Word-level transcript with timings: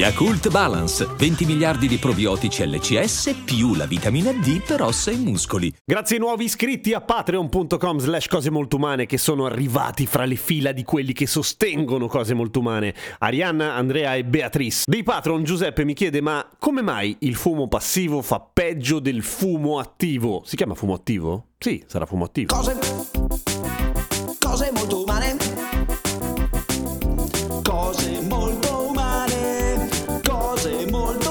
Yakult 0.00 0.48
Balance, 0.48 1.06
20 1.14 1.44
miliardi 1.44 1.86
di 1.86 1.98
probiotici 1.98 2.66
LCS 2.66 3.42
più 3.44 3.74
la 3.74 3.84
vitamina 3.84 4.32
D 4.32 4.62
per 4.62 4.80
ossa 4.80 5.10
e 5.10 5.16
muscoli. 5.16 5.70
Grazie 5.84 6.16
ai 6.16 6.22
nuovi 6.22 6.44
iscritti 6.44 6.94
a 6.94 7.02
patreon.com 7.02 7.98
slash 7.98 8.26
cose 8.26 8.48
molto 8.48 8.76
umane 8.76 9.04
che 9.04 9.18
sono 9.18 9.44
arrivati 9.44 10.06
fra 10.06 10.24
le 10.24 10.36
fila 10.36 10.72
di 10.72 10.84
quelli 10.84 11.12
che 11.12 11.26
sostengono 11.26 12.06
cose 12.06 12.32
molto 12.32 12.60
umane. 12.60 12.94
Arianna, 13.18 13.74
Andrea 13.74 14.14
e 14.14 14.24
Beatrice. 14.24 14.84
Dei 14.86 15.02
patron 15.02 15.44
Giuseppe 15.44 15.84
mi 15.84 15.92
chiede 15.92 16.22
ma 16.22 16.48
come 16.58 16.80
mai 16.80 17.14
il 17.18 17.34
fumo 17.34 17.68
passivo 17.68 18.22
fa 18.22 18.40
peggio 18.40 19.00
del 19.00 19.22
fumo 19.22 19.78
attivo? 19.78 20.40
Si 20.46 20.56
chiama 20.56 20.74
fumo 20.74 20.94
attivo? 20.94 21.48
Sì, 21.58 21.84
sarà 21.86 22.06
fumo 22.06 22.24
attivo. 22.24 22.54
Cose, 22.54 22.78
cose 24.38 24.70
molto 24.72 25.02
umane. 25.02 25.39
Cose 31.00 31.29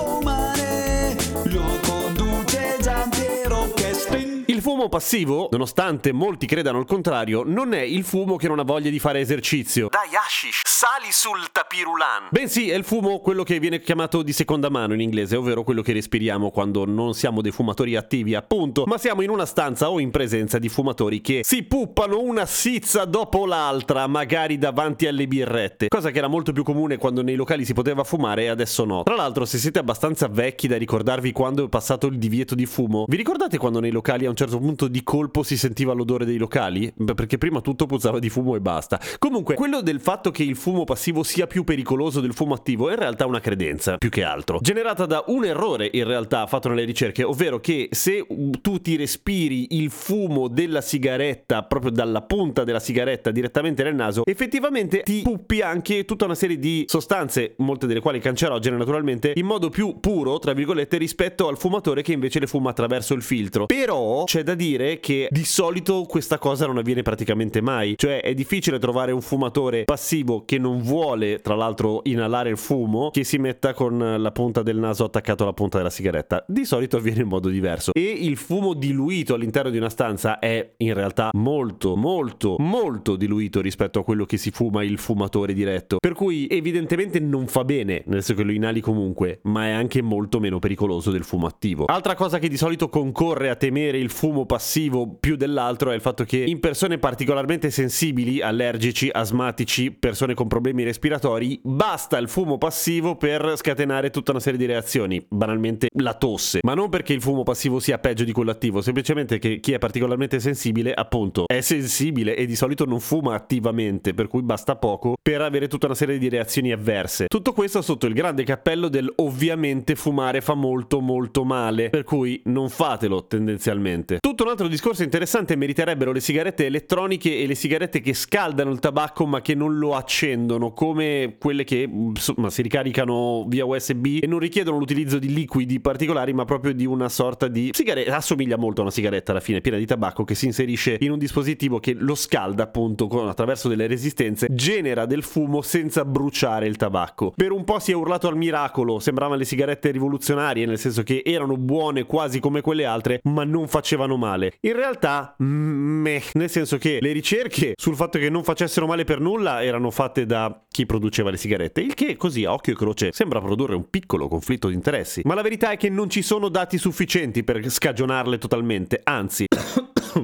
fumo 4.80 4.88
passivo, 4.88 5.50
nonostante 5.52 6.14
molti 6.14 6.46
credano 6.46 6.80
il 6.80 6.86
contrario, 6.86 7.44
non 7.46 7.74
è 7.74 7.82
il 7.82 8.06
fumo 8.06 8.38
che 8.38 8.48
non 8.48 8.60
ha 8.60 8.64
voglia 8.64 8.90
di 8.90 8.98
fare 8.98 9.20
esercizio. 9.20 9.90
Dai 9.90 10.16
hashish, 10.16 10.62
sali 10.64 11.12
sul 11.12 11.52
tapirulan. 11.52 12.30
Bensì 12.30 12.70
è 12.70 12.76
il 12.76 12.86
fumo 12.86 13.20
quello 13.20 13.44
che 13.44 13.60
viene 13.60 13.82
chiamato 13.82 14.22
di 14.22 14.32
seconda 14.32 14.70
mano 14.70 14.94
in 14.94 15.02
inglese, 15.02 15.36
ovvero 15.36 15.64
quello 15.64 15.82
che 15.82 15.92
respiriamo 15.92 16.50
quando 16.50 16.86
non 16.86 17.14
siamo 17.14 17.42
dei 17.42 17.52
fumatori 17.52 17.98
attivi, 17.98 18.36
appunto, 18.36 18.86
ma 18.86 18.98
siamo 18.98 19.22
in 19.22 19.30
una 19.30 19.46
stanza 19.46 19.90
o 19.90 20.00
in 20.00 20.12
presenza 20.12 20.60
di 20.60 20.70
fumatori 20.70 21.20
che 21.20 21.42
si 21.44 21.64
puppano 21.64 22.22
una 22.22 22.46
sizza 22.46 23.04
dopo 23.04 23.46
l'altra, 23.46 24.08
magari 24.08 24.58
davanti 24.58 25.08
alle 25.08 25.28
birrette, 25.28 25.90
cosa 25.90 26.10
che 26.10 26.20
era 26.20 26.28
molto 26.28 26.54
più 26.54 26.64
comune 26.64 26.96
quando 26.96 27.22
nei 27.22 27.36
locali 27.36 27.66
si 27.66 27.74
poteva 27.74 28.06
fumare 28.06 28.44
e 28.44 28.48
adesso 28.48 28.86
no. 28.86 29.04
Tra 29.04 29.16
l'altro, 29.16 29.44
se 29.44 29.58
siete 29.58 29.80
abbastanza 29.80 30.30
vecchi 30.30 30.70
da 30.70 30.78
ricordarvi 30.78 31.34
quando 31.34 31.66
è 31.66 31.68
passato 31.68 32.08
il 32.08 32.18
divieto 32.18 32.56
di 32.56 32.66
fumo, 32.66 33.04
vi 33.10 33.18
ricordate 33.18 33.58
quando 33.58 33.82
nei 33.82 33.92
locali 33.92 34.26
a 34.26 34.30
un 34.30 34.38
certo 34.38 34.58
punto 34.58 34.68
di 34.76 35.04
colpo 35.04 35.44
si 35.44 35.58
sentiva 35.58 35.94
l'odore 35.94 36.26
dei 36.26 36.38
locali? 36.38 36.94
Perché 37.16 37.38
prima 37.38 37.62
tutto 37.62 37.86
puzzava 37.86 38.20
di 38.20 38.30
fumo 38.30 38.56
e 38.56 38.62
basta. 38.62 39.00
Comunque, 39.18 39.56
quello 39.56 39.82
del 39.82 40.00
fatto 40.00 40.32
che 40.32 40.44
il 40.44 40.56
fumo 40.56 40.84
passivo 40.84 41.24
sia 41.24 41.48
più 41.48 41.64
pericoloso 41.64 42.20
del 42.20 42.34
fumo 42.34 42.54
attivo 42.54 42.90
è 42.90 42.94
in 42.94 43.00
realtà 43.00 43.26
una 43.26 43.40
credenza, 43.40 43.98
più 43.98 44.10
che 44.10 44.24
altro, 44.24 44.60
generata 44.62 45.06
da 45.06 45.24
un 45.28 45.46
errore 45.46 45.90
in 45.92 46.06
realtà 46.06 46.46
fatto 46.48 46.70
nelle 46.70 46.84
ricerche, 46.84 47.24
ovvero 47.24 47.60
che 47.60 47.90
se 47.92 48.26
tu 48.62 48.80
ti 48.82 48.96
respiri 48.96 49.78
il 49.78 49.90
fumo 49.90 50.48
della 50.48 50.82
sigaretta 50.82 51.64
proprio 51.64 51.92
dalla 51.92 52.22
punta 52.22 52.64
della 52.64 52.80
sigaretta 52.80 53.32
direttamente 53.32 53.84
nel 53.84 53.96
naso, 53.96 54.24
effettivamente 54.26 55.02
ti 55.02 55.22
puppi 55.22 55.62
anche 55.62 56.06
tutta 56.06 56.26
una 56.26 56.36
serie 56.36 56.58
di 56.58 56.86
sostanze, 56.88 57.54
molte 57.58 57.88
delle 57.88 58.00
quali 58.00 58.20
cancerogene 58.20 58.78
naturalmente, 58.78 59.34
in 59.36 59.46
modo 59.46 59.70
più 59.70 60.00
puro, 60.00 60.40
tra 60.40 60.54
virgolette, 60.54 60.98
rispetto 60.98 61.48
al 61.48 61.58
fumatore 61.58 62.02
che 62.02 62.14
invece 62.14 62.40
le 62.40 62.48
fuma 62.48 62.70
attraverso 62.70 63.14
il 63.14 63.22
filtro. 63.22 63.66
Però 63.66 64.24
c'è 64.24 64.44
da 64.44 64.56
dire 64.60 65.00
che 65.00 65.30
di 65.32 65.46
solito 65.46 66.04
questa 66.04 66.38
cosa 66.38 66.66
non 66.68 66.78
avviene 66.78 67.02
praticamente 67.02 67.62
mai, 67.62 67.94
cioè 67.96 68.20
è 68.22 68.34
difficile 68.34 68.78
trovare 68.78 69.14
un 69.14 69.22
fumatore 69.22 69.86
passivo 69.86 70.44
che 70.44 70.58
non 70.58 70.82
vuole, 70.82 71.40
tra 71.40 71.56
l'altro, 71.56 72.02
inalare 72.04 72.50
il 72.50 72.58
fumo, 72.58 73.10
che 73.10 73.24
si 73.24 73.38
metta 73.38 73.74
con 73.74 74.18
la 74.18 74.32
punta 74.32 74.62
del 74.62 74.78
naso 74.78 75.06
attaccato 75.06 75.44
alla 75.44 75.54
punta 75.54 75.78
della 75.78 75.90
sigaretta. 75.90 76.44
Di 76.46 76.66
solito 76.66 76.98
avviene 76.98 77.22
in 77.22 77.28
modo 77.28 77.48
diverso. 77.48 77.94
E 77.94 78.02
il 78.02 78.36
fumo 78.36 78.74
diluito 78.74 79.34
all'interno 79.34 79.70
di 79.70 79.78
una 79.78 79.90
stanza 79.90 80.40
è 80.40 80.74
in 80.78 80.94
realtà 80.94 81.30
molto, 81.34 81.96
molto, 81.96 82.56
molto 82.60 83.16
diluito 83.16 83.62
rispetto 83.62 84.00
a 84.00 84.04
quello 84.04 84.26
che 84.26 84.36
si 84.36 84.52
fuma 84.52 84.84
il 84.84 84.98
fumatore 84.98 85.54
diretto. 85.54 85.98
Per 86.00 86.14
cui 86.14 86.48
evidentemente 86.50 87.22
non 87.22 87.48
fa 87.48 87.64
bene, 87.64 88.04
nel 88.08 88.24
senso 88.24 88.42
che 88.42 88.44
lo 88.44 88.52
inali 88.52 88.82
comunque, 88.82 89.40
ma 89.44 89.68
è 89.68 89.72
anche 89.72 90.02
molto 90.02 90.42
meno 90.42 90.60
pericoloso 90.60 91.12
del 91.12 91.24
fumo 91.24 91.48
attivo. 91.48 91.86
Altra 91.86 92.16
cosa 92.16 92.40
che 92.40 92.50
di 92.50 92.58
solito 92.58 92.90
concorre 92.90 93.50
a 93.50 93.56
temere 93.56 93.98
il 93.98 94.10
fumo 94.10 94.46
passivo 94.50 95.16
più 95.20 95.36
dell'altro 95.36 95.92
è 95.92 95.94
il 95.94 96.02
fatto 96.02 96.24
che 96.24 96.38
in 96.38 96.60
persone 96.60 96.98
particolarmente 96.98 97.70
sensibili, 97.70 98.42
allergici, 98.42 99.08
asmatici, 99.12 99.92
persone 99.92 100.34
con 100.34 100.48
problemi 100.48 100.82
respiratori, 100.82 101.60
basta 101.64 102.18
il 102.18 102.28
fumo 102.28 102.58
passivo 102.58 103.16
per 103.16 103.54
scatenare 103.58 104.10
tutta 104.10 104.32
una 104.32 104.40
serie 104.40 104.58
di 104.58 104.66
reazioni, 104.66 105.24
banalmente 105.30 105.90
la 106.00 106.16
tosse, 106.16 106.62
ma 106.64 106.74
non 106.74 106.90
perché 106.90 107.14
il 107.14 107.22
fumo 107.22 107.44
passivo 107.44 107.80
sia 107.80 108.00
peggio 108.00 108.24
di 108.24 108.32
quello 108.32 108.50
attivo, 108.50 108.82
semplicemente 108.82 109.38
che 109.38 109.60
chi 109.60 109.74
è 109.74 109.78
particolarmente 109.78 110.40
sensibile, 110.40 110.96
appunto, 110.96 111.44
è 111.46 111.62
sensibile 111.62 112.36
e 112.36 112.48
di 112.48 112.56
solito 112.56 112.86
non 112.86 113.00
fuma 113.00 113.36
attivamente, 113.36 114.16
per 114.16 114.28
cui 114.28 114.42
basta 114.42 114.78
poco 114.78 115.14
per 115.22 115.42
avere 115.42 115.68
tutta 115.68 115.86
una 115.86 115.96
serie 115.96 116.18
di 116.18 116.28
reazioni 116.28 116.72
avverse. 116.72 117.28
Tutto 117.28 117.54
questo 117.54 117.84
sotto 117.84 118.08
il 118.08 118.16
grande 118.16 118.44
cappello 118.44 118.90
del 118.90 119.14
ovviamente 119.18 119.94
fumare 119.94 120.42
fa 120.42 120.56
molto 120.56 121.02
molto 121.02 121.44
male, 121.44 121.92
per 121.92 122.04
cui 122.04 122.42
non 122.46 122.70
fatelo 122.70 123.28
tendenzialmente. 123.28 124.18
Tutto 124.20 124.38
un 124.44 124.52
altro 124.52 124.68
discorso 124.68 125.04
interessante 125.04 125.56
meriterebbero 125.56 126.12
le 126.12 126.20
sigarette 126.20 126.66
elettroniche 126.66 127.40
e 127.40 127.46
le 127.46 127.56
sigarette 127.56 128.00
che 128.00 128.14
scaldano 128.14 128.72
il 128.72 128.80
tabacco 128.80 129.26
ma 129.26 129.42
che 129.42 129.56
non 129.56 129.78
lo 129.78 129.96
accendono, 129.96 130.72
come 130.72 131.36
quelle 131.40 131.64
che 131.64 131.90
insomma, 131.92 132.50
si 132.50 132.62
ricaricano 132.62 133.46
via 133.48 133.66
USB 133.66 134.20
e 134.22 134.28
non 134.28 134.40
richiedono 134.40 134.78
l'utilizzo 134.78 135.20
di 135.20 135.34
liquidi 135.34 135.80
particolari, 135.80 136.34
ma 136.34 136.46
proprio 136.46 136.74
di 136.74 136.86
una 136.86 137.10
sorta 137.10 137.48
di 137.48 137.72
sigaretta. 137.74 138.16
Assomiglia 138.16 138.58
molto 138.58 138.82
a 138.82 138.84
una 138.84 138.94
sigaretta 138.94 139.32
alla 139.32 139.42
fine, 139.42 139.62
piena 139.62 139.78
di 139.78 139.86
tabacco, 139.86 140.24
che 140.24 140.36
si 140.36 140.46
inserisce 140.46 140.98
in 141.00 141.12
un 141.12 141.18
dispositivo 141.18 141.80
che 141.80 141.94
lo 141.94 142.16
scalda 142.16 142.64
appunto 142.64 143.08
con, 143.08 143.28
attraverso 143.28 143.68
delle 143.68 143.88
resistenze, 143.88 144.48
genera 144.50 145.06
del 145.06 145.24
fumo 145.24 145.62
senza 145.62 146.06
bruciare 146.06 146.68
il 146.68 146.78
tabacco. 146.78 147.34
Per 147.36 147.52
un 147.52 147.64
po' 147.64 147.80
si 147.80 147.92
è 147.92 147.96
urlato 147.96 148.28
al 148.28 148.38
miracolo, 148.38 149.00
sembravano 149.00 149.38
le 149.38 149.46
sigarette 149.46 149.92
rivoluzionarie, 149.92 150.66
nel 150.66 150.78
senso 150.78 151.04
che 151.04 151.24
erano 151.26 151.58
buone 151.58 152.06
quasi 152.06 152.40
come 152.40 152.62
quelle 152.62 152.86
altre, 152.86 153.20
ma 153.24 153.44
non 153.44 153.68
facevano 153.68 154.16
male. 154.16 154.29
In 154.62 154.74
realtà, 154.74 155.36
meh, 155.38 156.24
nel 156.34 156.50
senso 156.50 156.78
che 156.78 157.00
le 157.02 157.12
ricerche 157.12 157.74
sul 157.76 157.96
fatto 157.96 158.20
che 158.20 158.30
non 158.30 158.44
facessero 158.44 158.86
male 158.86 159.04
per 159.04 159.20
nulla 159.20 159.64
erano 159.64 159.92
fatte 159.92 160.26
da 160.26 160.64
chi 160.70 160.86
produceva 160.86 161.30
le 161.30 161.38
sigarette, 161.38 161.82
il 161.82 161.94
che 161.94 162.16
così 162.16 162.46
a 162.46 162.54
occhio 162.54 162.74
e 162.74 162.76
croce 162.76 163.12
sembra 163.12 163.42
produrre 163.42 163.76
un 163.76 163.90
piccolo 163.90 164.28
conflitto 164.28 164.68
di 164.68 164.74
interessi. 164.74 165.22
Ma 165.26 165.36
la 165.36 165.42
verità 165.42 165.72
è 165.72 165.78
che 165.78 165.90
non 165.90 166.10
ci 166.10 166.22
sono 166.22 166.50
dati 166.50 166.78
sufficienti 166.78 167.44
per 167.44 167.68
scagionarle 167.70 168.38
totalmente, 168.38 169.02
anzi... 169.04 169.46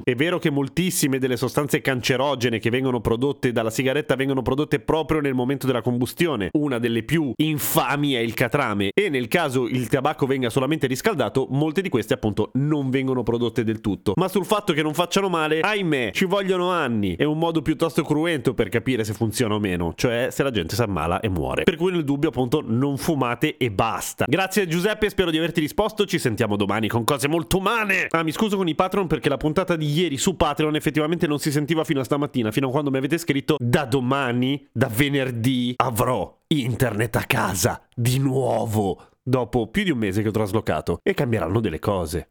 È 0.03 0.16
vero 0.16 0.39
che 0.39 0.50
moltissime 0.50 1.19
delle 1.19 1.38
sostanze 1.38 1.81
cancerogene 1.81 2.59
che 2.59 2.69
vengono 2.69 3.01
prodotte 3.01 3.51
dalla 3.51 3.69
sigaretta 3.69 4.16
vengono 4.16 4.41
prodotte 4.41 4.79
proprio 4.79 5.22
nel 5.22 5.33
momento 5.33 5.66
della 5.67 5.81
combustione. 5.81 6.50
Una 6.53 6.79
delle 6.79 7.03
più 7.03 7.31
infami 7.35 8.13
è 8.13 8.19
il 8.19 8.34
catrame 8.34 8.91
e 8.94 9.09
nel 9.09 9.28
caso 9.28 9.67
il 9.67 9.88
tabacco 9.88 10.25
venga 10.25 10.50
solamente 10.50 10.88
riscaldato, 10.88 11.47
molte 11.50 11.81
di 11.81 11.89
queste 11.89 12.13
appunto 12.13 12.51
non 12.53 12.89
vengono 12.89 13.23
prodotte 13.23 13.63
del 13.63 13.81
tutto. 13.81 14.13
Ma 14.16 14.28
sul 14.28 14.45
fatto 14.45 14.73
che 14.73 14.81
non 14.81 14.94
facciano 14.94 15.29
male, 15.29 15.59
ahimè, 15.61 16.11
ci 16.13 16.25
vogliono 16.25 16.72
anni. 16.72 17.16
È 17.16 17.23
un 17.23 17.38
modo 17.38 17.61
piuttosto 17.61 18.03
cruento 18.03 18.53
per 18.53 18.69
capire 18.69 19.03
se 19.03 19.13
funziona 19.13 19.55
o 19.55 19.59
meno, 19.59 19.94
cioè 19.95 20.29
se 20.31 20.44
la 20.44 20.51
gente 20.51 20.75
si 20.75 20.81
ammala 20.81 21.19
e 21.19 21.29
muore. 21.29 21.63
Per 21.63 21.75
cui 21.75 21.91
nel 21.91 22.03
dubbio 22.03 22.29
appunto 22.29 22.63
non 22.66 22.97
fumate 22.97 23.57
e 23.57 23.72
basta. 23.72 24.25
Grazie 24.28 24.67
Giuseppe, 24.67 25.09
spero 25.09 25.31
di 25.31 25.38
averti 25.38 25.59
risposto, 25.59 26.05
ci 26.05 26.19
sentiamo 26.19 26.55
domani 26.55 26.88
con 26.88 27.03
cose 27.03 27.28
molto 27.28 27.57
umane. 27.57 28.07
Ah, 28.09 28.23
mi 28.23 28.31
scuso 28.31 28.57
con 28.57 28.67
i 28.67 28.75
patron 28.75 29.07
perché 29.07 29.29
la 29.29 29.38
puntata 29.38 29.75
di 29.75 29.84
ieri 29.85 30.18
su 30.18 30.35
Patreon 30.35 30.75
effettivamente 30.75 31.28
non 31.28 31.40
si 31.40 31.51
sentiva 31.51 31.84
fino 31.84 32.00
a 32.00 32.03
stamattina, 32.03 32.51
fino 32.51 32.68
a 32.68 32.72
quando 32.72 32.91
mi 32.91 32.97
avete 32.97 33.18
scritto 33.18 33.56
da 33.59 33.85
domani, 33.85 34.68
da 34.72 34.88
venerdì, 34.88 35.73
avrò 35.78 36.41
internet 36.47 37.16
a 37.16 37.23
casa, 37.23 37.85
di 37.93 38.17
nuovo, 38.20 39.09
dopo 39.22 39.67
più 39.67 39.84
di 39.84 39.91
un 39.91 39.97
mese 39.97 40.22
che 40.22 40.28
ho 40.28 40.32
traslocato, 40.32 40.99
e 41.02 41.14
cambieranno 41.14 41.59
delle 41.59 41.79
cose. 41.79 42.29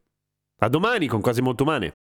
A 0.61 0.69
domani 0.69 1.06
con 1.06 1.21
cose 1.21 1.43
molto 1.43 1.65
umane. 1.65 1.95